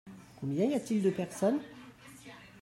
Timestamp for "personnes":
1.11-1.59